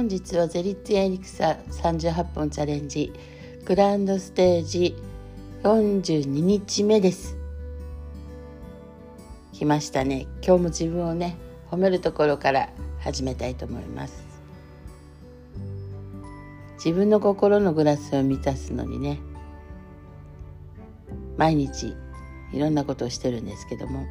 [0.00, 3.12] 本日はゼリッツエリクサ38本チャレンジ
[3.66, 4.96] グランドステージ
[5.62, 7.36] 42日目です。
[9.52, 10.26] 来ましたね。
[10.42, 11.36] 今日も自分をね
[11.70, 12.70] 褒めるところから
[13.00, 14.24] 始めたいと思います。
[16.76, 19.20] 自分の心のグラスを満たすのにね
[21.36, 21.94] 毎日
[22.54, 24.06] いろんなことをしてるんですけども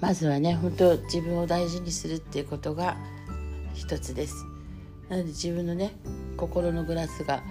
[0.00, 2.96] まずはね本当自分を大事にするっていうことが
[3.76, 4.44] 一つです。
[5.08, 5.92] なので自分のね
[6.36, 7.42] 心のグラスが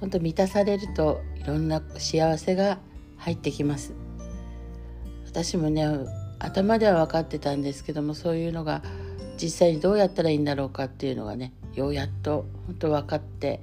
[0.00, 2.78] 本当満たされるといろんな幸せが
[3.16, 3.94] 入ってきます。
[5.26, 5.86] 私もね
[6.38, 8.82] 頭では分かってたんですけどもそういうのが
[9.40, 13.60] 実際にどうやったらいいんだろうかっていうのがねようやっと本当分かって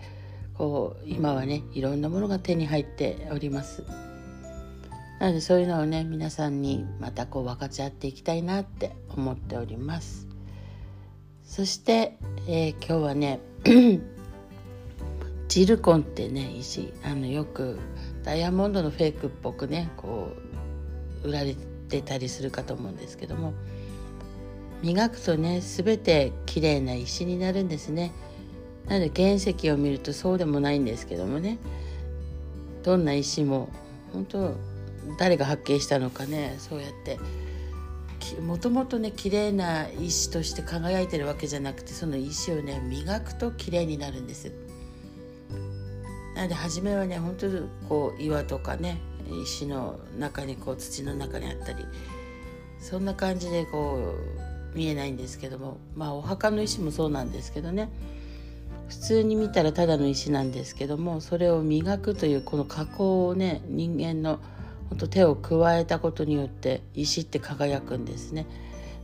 [0.53, 3.83] こう今はねいろんなものが手に入っております。
[5.19, 10.26] なのでそういうのをね皆さんにまたこう分かち合っていきたいなって思っております。
[11.47, 13.39] そして、えー、今日はね
[15.47, 17.79] ジルコンってね石あのよく
[18.23, 20.33] ダイヤモンドのフェイクっぽくねこ
[21.23, 21.55] う売られ
[21.87, 23.53] てたりするかと思うんですけども
[24.83, 28.11] 磨くとね全て綺麗な石になるんですね。
[28.87, 31.57] なので原石を見るとそうでもないんですけどもね
[32.83, 33.69] どんな石も
[34.13, 34.53] 本当
[35.17, 37.19] 誰が発見したのかねそうやって
[38.35, 44.51] もともとね綺麗な石として輝いてるわけじゃなくてその石をね磨くと綺麗になるんです。
[46.35, 48.99] なので初めはね本当にこう岩とかね
[49.43, 51.85] 石の中にこう土の中にあったり
[52.79, 54.13] そんな感じでこ
[54.75, 57.89] う見えないんですけどもまあお墓の石もそうなんですけどね
[58.87, 64.39] 普通に見たらただの石なんですけどもそれを磨くというこの加工をね人間の
[64.89, 68.45] 本当手を加えたことによって石って輝くんですね。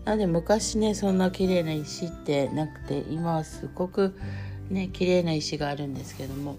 [0.05, 4.17] なので昔ねそんな綺麗な石ってなくて今はすごく
[4.69, 6.57] ね綺麗な石があるんですけども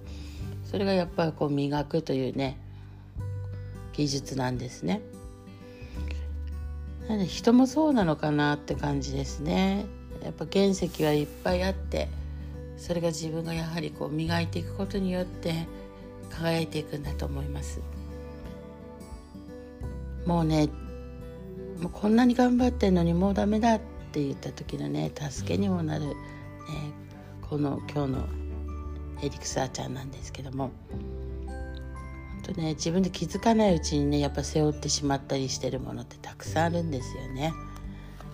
[0.65, 2.59] それがやっぱりこう磨くというね
[3.93, 5.03] 技術なんですね。
[7.09, 9.85] なので人もそうなのかなって感じですね。
[10.23, 12.09] やっぱ原石はいっぱいあって
[12.79, 15.67] それが自分がやはりこう磨いていくことによって
[16.31, 17.81] 輝いていくんだと思います。
[20.27, 20.69] もうね
[21.81, 23.81] もうこんなに頑張ってんのにもうダメだっ
[24.13, 26.15] て言った時のね助けにもなる、ね、
[27.43, 28.29] この今日の
[29.23, 30.71] エリクサーちゃんなんですけども
[31.47, 37.53] 本当ね自分で気づかないうちにねやっぱ背負ってしまったりしてるものってたくさんあるんですよね。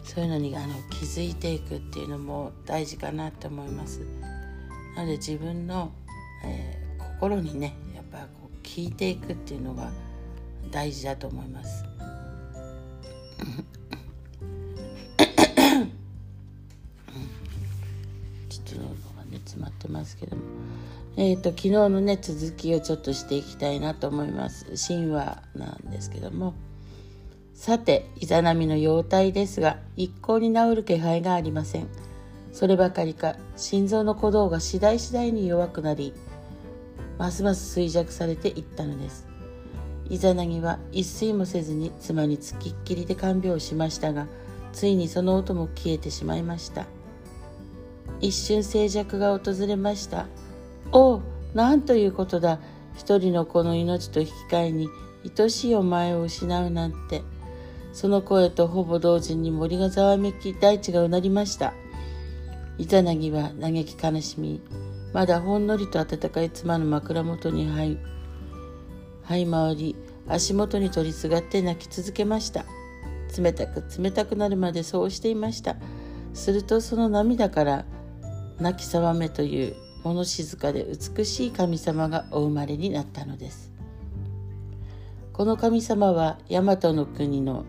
[0.03, 4.01] そういうのにあの気づいていくっていうのも大事かなって思います。
[4.97, 5.93] なので自分の、
[6.45, 9.91] えー、心にねやっぱこう聞いていくっていうのが
[10.71, 11.85] 大事だと思います。
[18.49, 20.43] ちょっと喉がね詰まってますけども。
[21.17, 26.55] えーと、昨日のね続きをちょっとしていきたいなと思います神話なんですけども
[27.53, 31.89] さてイザナミの容態ですが一向に治る気配がありません
[32.53, 36.15] そればかりか心臓の鼓動が次第次第に弱くなり
[37.19, 39.30] ますます衰弱されていったのです
[40.11, 44.27] イザナギは一睡もせずに妻につきっきりで看病しましたが
[44.73, 46.87] ついにその音も消えてしまいました。
[48.21, 50.27] 一瞬静寂が訪れました。
[50.93, 51.23] おお
[51.55, 52.61] なんということだ。
[52.97, 54.89] 一人の子の命と引き換えに
[55.39, 57.23] 愛しいお前を失うなんて。
[57.93, 61.73] その声とほぼ同時に森がざわめき大地がうなりました。
[62.79, 64.63] イザナギは嘆き悲しみ
[65.13, 67.99] まだほんのりと暖かい妻の枕元に入
[69.31, 69.97] 這い回り
[70.27, 72.65] 足元に取りすがって泣き続けました。
[73.39, 75.77] 冷たく冷たくなるまでそうしていました。
[76.35, 77.85] するとその涙から
[78.59, 83.71] 泣きさわめという物静かで美しい神様がお生まれになったのです。
[85.33, 87.65] この神様は大和の国の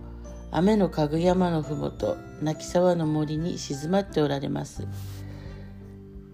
[0.49, 4.87] 雨の家具山のふもと泣き沢の森に静まっておられます。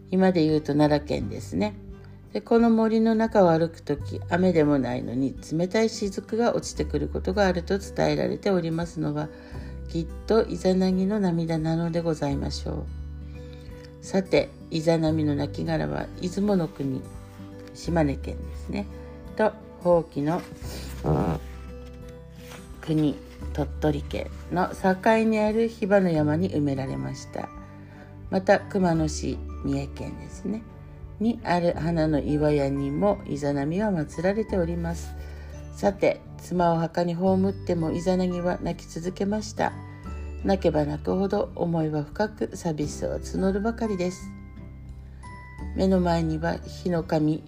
[0.09, 1.75] 今で言うと奈良県ですね。
[2.33, 9.29] でこの森の中を歩く時雨でもないのに冷たい雫が落ちてくることがあると伝えられておりますのは
[9.87, 12.85] きっとイザナギの涙なのでございましょ
[14.01, 14.05] う。
[14.05, 17.01] さてイザナミの亡骸は出雲の国
[17.73, 18.85] 島根県ですね。
[19.35, 20.41] と宝器の
[22.81, 23.15] 国
[23.53, 27.49] 鳥取県の境にある火場の山に埋められました。
[28.29, 30.61] また熊野市三重県ですね
[31.19, 35.13] にある花の岩屋にもイザナミは祀られております。
[35.73, 39.73] さて妻を墓に葬ってもイザナギは泣き続けました。
[40.43, 44.29] 泣けば泣くほど思いは深く寂しさは募るばかりです。
[45.75, 47.43] 目の前には火の神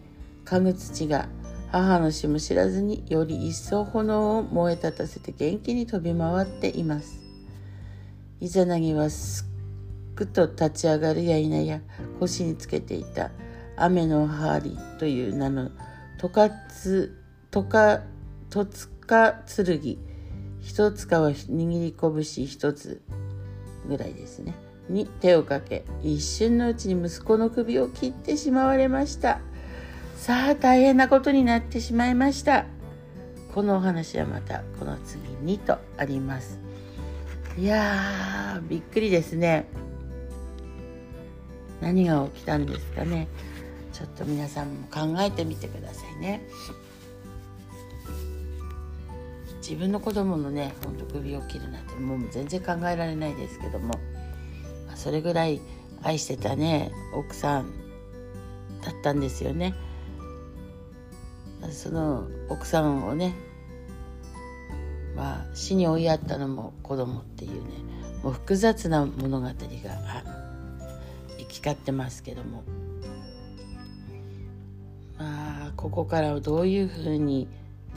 [0.46, 1.30] 家具土が
[1.72, 7.20] 母の死も知らずにより一層炎を燃え立たせて元気に飛び回っています。
[8.42, 9.46] イザナギはす
[10.12, 11.82] っくと立ち上がるや否や
[12.20, 13.32] 腰につけていた。
[13.80, 15.72] 雨の針という名の
[16.18, 17.18] とかつ
[17.50, 18.02] とか
[18.50, 19.98] とつか剣。
[20.62, 23.02] 一つかは握り拳一つ
[23.88, 24.54] ぐらいですね。
[24.90, 29.40] に手をかけ一瞬のうちに息子の首を切ってしまわれました。
[30.18, 32.66] さあ大変なことになってしまいました。
[33.54, 36.60] このお話はまたこの次にとあります。
[37.58, 39.66] いやーびっくりですね。
[41.82, 43.28] 何が起きたんですかね。
[44.00, 46.42] ちょっと皆さんも考えてみてくださいね。
[49.62, 53.94] 自分の子供のねほんと首を切るなんてもう全然考えられないですけども
[54.96, 55.60] それぐらい
[56.02, 57.72] 愛してたね奥さん
[58.82, 59.76] だったんですよね。
[61.70, 63.36] その奥さんをね
[65.14, 67.60] まあ死に追いやったのも子供っていうね
[68.24, 69.54] もう複雑な物語が
[71.38, 72.64] 行き交ってますけども。
[75.80, 77.48] ここからどういうふうに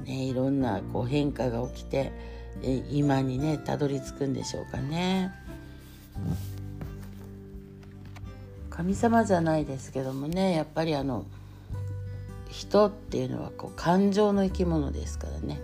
[0.04, 2.12] ねいろんなこう変化が起きて
[2.92, 5.32] 今にねたどり着くんでしょうかね。
[8.70, 11.26] 神様じゃないですけどもねやっぱりあの
[12.50, 15.60] 人っていうのはこう感情の生き物ですからね。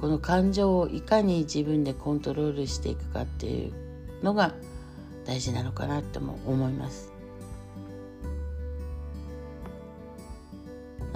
[0.00, 3.72] この感情をいかに自分でコントロールしていくかっていう
[4.22, 4.54] のが
[5.24, 7.15] 大事なのかなとも思います。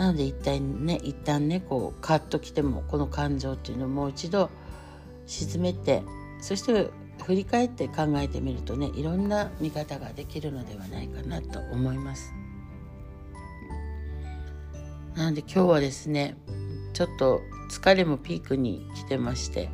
[0.01, 4.49] なので一旦ね一旦ねこうカッときてもこの感情っていうのをもう一度
[5.27, 6.03] 沈めて
[6.41, 6.89] そして
[7.23, 12.33] 振り返って考えてみるとねいろんな見方ができるのではないかなと思います。
[15.17, 16.35] なので今日はですね
[16.95, 19.69] ちょっと疲れもピークに来てまして、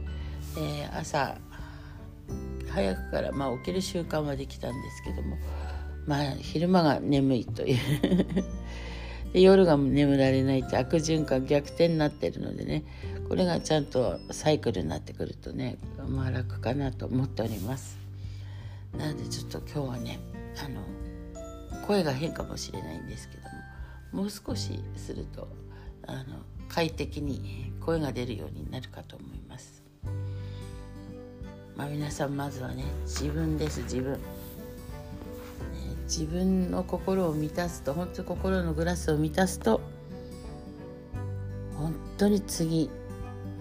[0.58, 1.38] えー、朝
[2.68, 5.36] 早くから、まあ、起きる習慣はできたんですけども、
[6.04, 7.78] まあ、昼間が眠いという
[9.32, 12.84] で夜が眠られないって悪循環逆転になってるのでね
[13.28, 15.78] これがちゃんとサイクルになってくるとね
[16.08, 17.98] まあ楽かなと思っております
[18.96, 20.18] なのでちょっと今日はね
[20.64, 20.80] あの
[21.86, 23.42] 声が変かもしれないんですけど
[24.16, 25.48] ももう少しすると
[26.06, 26.38] あの
[26.68, 29.82] 快適に声が出るようになるかと思います。
[31.76, 34.18] まあ、皆さんまずはね自分です自分、
[36.06, 39.80] 自分の心を満たすと本当に心のグラスを満たすと
[41.76, 42.90] 本当に次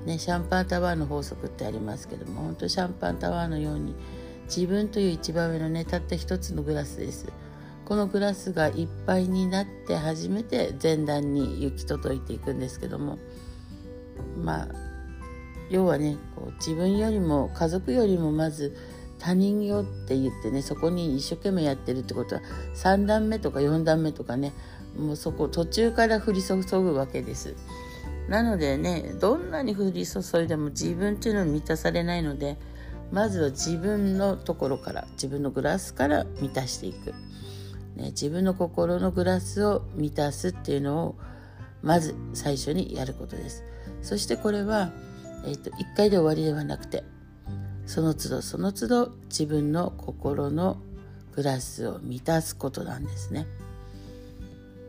[0.06, 3.96] ねシャンパンタワーの法則ってありますけども本当シャンパンタワーのように
[4.46, 7.26] 自分という一番上のねたった一つのグラスです。
[7.86, 13.20] このグラスがいっぱいになって初めて前段に行き届いていくんですけども
[14.36, 14.68] まあ
[15.70, 18.76] 要はねこう自分よりも家族よりもまず
[19.20, 22.42] 他人よって言ってねそこに一生懸命やってるってことは
[22.76, 24.54] 3段目とか4段目とかね
[24.98, 27.56] もうそこ途中から降り注ぐわけです。
[28.30, 32.58] なのでねどんなに降り注いでも自分っていうのは満たされないので
[33.12, 37.14] まずは自分のところから自分のグラスから満たしていく。
[37.96, 41.16] ね、自分の心のグラスを満たすっていうのを
[41.82, 43.64] まず最初にやることです。
[44.02, 44.92] そしてこれは、
[45.46, 47.04] えーと、と1回で終わりではなくて
[47.86, 50.78] その都度その都度自分の心の
[51.36, 53.48] グラスを満たすことなんですね。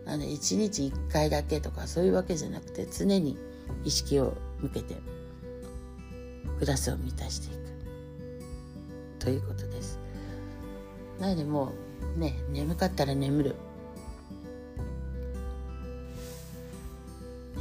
[0.05, 3.37] なので1日1回だけとかそういうわけじゃなくて常に
[3.85, 4.97] 意識を向けて
[6.61, 7.67] グラスを満たしていく
[9.19, 9.99] ということです。
[11.19, 11.73] なのでも
[12.17, 13.57] うね眠かったら眠る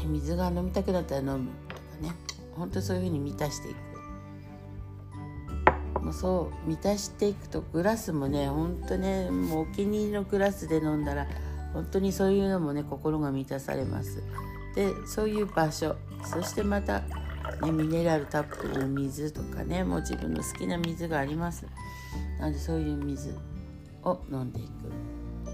[0.07, 2.13] 水が飲みたくなったら飲むとかね
[2.55, 3.94] ほんとそういうふうに満たしていく
[6.05, 11.27] もそう満たしていくとグラスもねほんとねもうお気に入りのグラスで飲んだら
[11.73, 14.23] 本当にそういうのもね心が満たされます。
[14.75, 17.01] でそういう場所そしてまた、
[17.61, 21.65] ね、ミネラルたっぷりの水とかねもう自分の好きな水があります。
[22.39, 23.35] なのでそういう水
[24.03, 24.67] を飲んでいく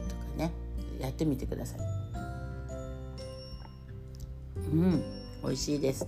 [0.09, 0.51] とかね
[0.99, 1.79] やってみてください。
[4.73, 5.03] うん
[5.43, 6.07] 美味しいです。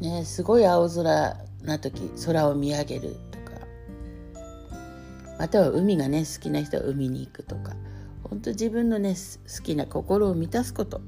[0.00, 3.60] ねすごい青空な時空を見上げるとか。
[5.38, 7.74] または海がね好きな人は海に行くとか。
[8.24, 11.00] 本当自分のね好きな心を満たすこと。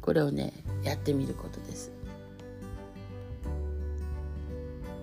[0.00, 1.92] これをねやってみることです。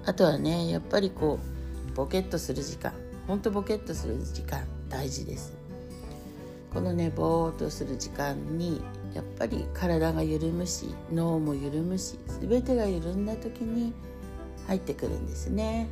[0.05, 1.39] あとはねやっぱりこ
[1.91, 2.93] うボケっとする時間。
[3.27, 5.53] ほんとボケっとする時間大事です。
[6.73, 8.81] このねぼーっとする時間に
[9.17, 13.91] やっぱり体が緩むし脳も緩むし全てが緩んだ時に
[14.67, 15.87] 入ってくるんですね。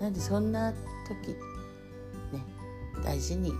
[0.00, 0.72] なんでそんな
[1.06, 1.36] 時
[2.32, 2.42] ね
[3.04, 3.52] 大事に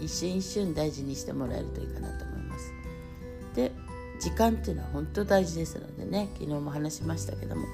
[0.00, 2.72] 一瞬一瞬大事にしてもらえるといいかなと思います。
[3.56, 3.72] で
[4.20, 7.66] 時間っていうのは本当大事ですのでね昨日も話しましたけども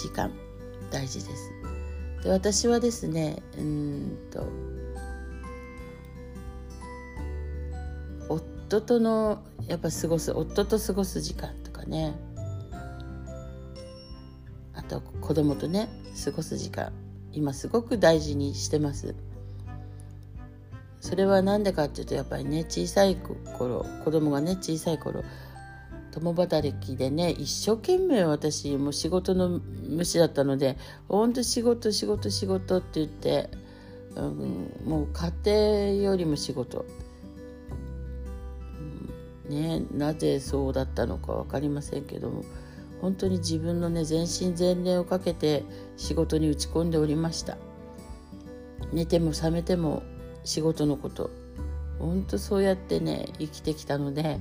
[0.00, 0.30] 時間
[0.92, 1.50] 大事です。
[2.22, 4.46] で私はですねうんと
[8.70, 12.14] 夫とのやっぱ過ごす夫と過ごす時間とかね。
[14.74, 15.88] あと子供とね
[16.24, 16.92] 過ごす時間
[17.32, 19.16] 今すごく大事にしてます。
[21.00, 25.24] それは何でかっていうとやっぱりね小さい頃子供がね小さい頃
[26.12, 30.76] 共働きでね一生懸命私も仕事の虫だったので
[31.08, 33.50] ほんと仕事仕事仕事って言って、
[34.14, 35.32] うん、もう家
[35.96, 36.84] 庭よりも仕事、
[39.50, 42.44] ねなぜそうだったのか分かりませんけども
[43.00, 45.64] 本当に自分のね全身全霊をかけて
[45.96, 47.58] 仕事に打ち込んでおりました。
[48.92, 50.02] 寝ても覚めても
[50.44, 51.30] 仕事のこと。
[51.98, 54.38] 本当そうやってね生きてきたので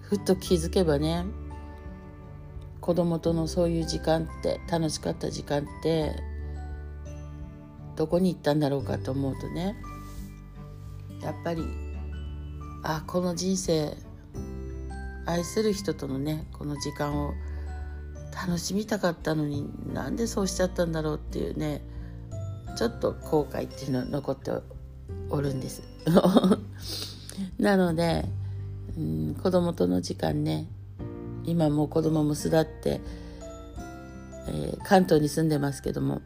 [0.00, 1.26] ふっと気づけばね
[2.80, 6.12] 子供とのそういう時間って楽しかった時間って
[7.96, 9.76] どこに行ったんだろうかと思うとね
[11.22, 11.62] やっぱり
[12.88, 13.96] あこの人生
[15.26, 17.34] 愛する人とのねこの時間を
[18.32, 21.82] 楽しみたかったのになんでそうしちゃったんだろうっていうね
[22.76, 24.52] ちょっと後悔っていうの残って
[25.30, 25.82] おるんです。
[27.58, 28.24] なので
[28.96, 30.68] うん子供との時間ね
[31.44, 33.00] 今もう子供も巣立って、
[34.46, 36.22] えー、関東に住んでますけども、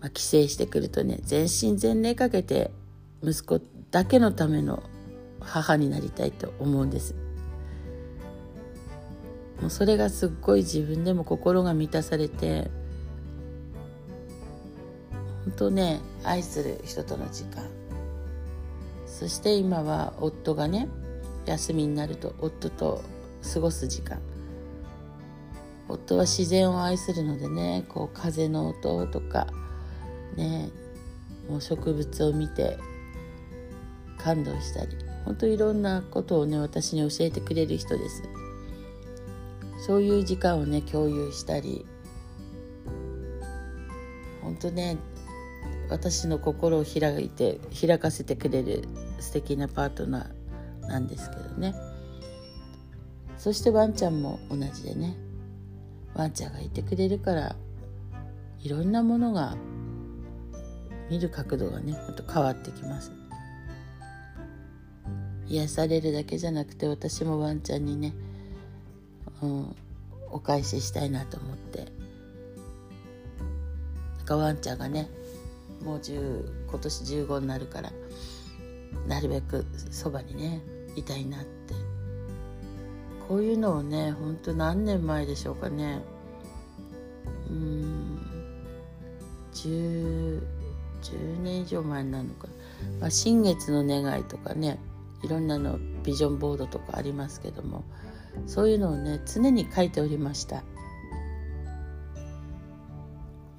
[0.00, 2.70] まあ、帰省してくるとね全身全霊かけて
[3.24, 4.82] 息子だけのための
[5.40, 7.14] 母になりたいと思うんです。
[9.60, 12.70] もうそれがすっごい自分でも心が満たされて
[15.44, 17.64] 本当ね愛する人との時間。
[19.06, 20.88] そして今は夫がね
[21.46, 23.02] 休みになると夫と
[23.52, 24.20] 過ごす時間。
[25.88, 29.46] 夫は自然を愛するのでねこう風の音とか
[30.36, 30.68] ね
[31.48, 32.78] もう植物を見て
[34.18, 38.22] 感動したり本当いろんなことをね私に教えてくれる人です。
[39.86, 41.86] そういう時間をね共有したり
[44.42, 44.98] 本当ね
[45.88, 48.84] 私の心を開いて開かせてくれる
[49.20, 51.74] 素敵なパートナーなんですけどね。
[53.36, 55.16] そしてワンちゃんも同じでね
[56.14, 57.54] ワンちゃんがいてくれるから
[58.60, 59.56] いろんなものが
[61.08, 63.17] 見る角度がねほんと変わってきます。
[65.48, 68.14] 癒されるだけじゃなくて私もワンちゃんにね、
[69.42, 69.76] うん、
[70.30, 71.86] お返ししたいなと思って。
[74.18, 75.08] なんかワンちゃんがね
[75.82, 77.90] もう10今年15になるから
[79.06, 80.60] なるべくそばにね
[80.96, 81.74] いたいなって。
[83.28, 86.00] こういうのをねほんと何年前でしょうかね。
[87.50, 88.18] うん
[89.52, 90.42] 10
[91.02, 92.48] 10年以上前になるのか、
[93.00, 94.78] まあ、新月の願いとかね。
[95.22, 97.84] いろんなのビジョンボードとかありますけども
[98.46, 100.62] そういうのをね常に書いておりました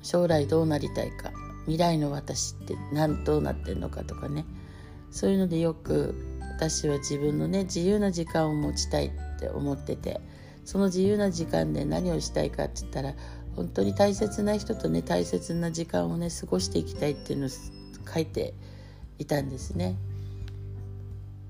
[0.01, 1.31] 将来どうなりたいか
[1.65, 4.45] 未来の私って何どうなってんのかとかね
[5.11, 6.15] そういうのでよく
[6.55, 10.21] 私は自分のね自由な時間を持ちたいって思ってて
[10.65, 13.13] その自由な時間で何をしたいかって言ったら
[13.55, 18.53] 本当に大切な人とね大切な時間をね過ごしていきたいっていうのを書いて
[19.17, 19.95] いたんですね。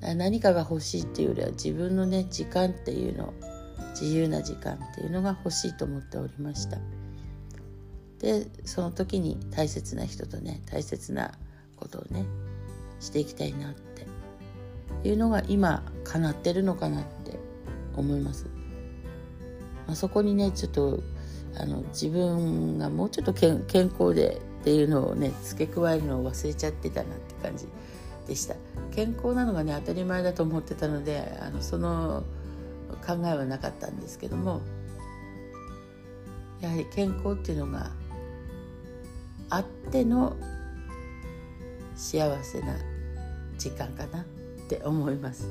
[0.02, 3.34] 何かが欲しいっていうよりは自分のね時間っていうの
[4.00, 6.78] 自由な時間っていうのが欲しいと思っておりました。
[8.20, 11.32] でその時に大切な人とね大切な
[11.78, 12.26] ことをね
[13.00, 17.40] していきたいなっていうのが今叶ってるのかなって
[17.96, 18.48] 思います、
[19.88, 21.00] まあ、そこにねちょっと
[21.58, 27.68] あの自分がもうちょっと健康でっていうのをね付け加えるのを忘れちゃってたなって感じ。
[28.30, 28.56] でした
[28.92, 32.24] 健康なのがね当たり前だと思ってたのであのその
[33.06, 34.62] 考えはなかったんですけども
[36.62, 37.92] やはり健康っていうのが
[39.50, 40.38] あっての
[41.96, 42.78] 幸せな
[43.58, 44.26] 時間かなっ
[44.70, 45.50] て思います。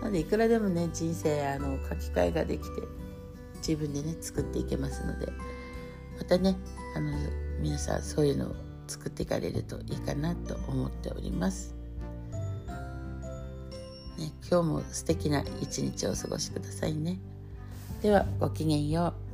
[0.00, 2.82] なのでいくらでもね人生あの書き換えができて
[3.58, 5.26] 自分でね作っていけますので
[6.18, 6.56] またね
[6.96, 7.12] あの
[7.60, 11.76] 皆さんそういうのを作っていかれるといいかなと思っております。
[14.18, 17.20] ね、今日も素敵な一日をお過ごしくださいね。
[18.02, 19.29] ではごきげんよう。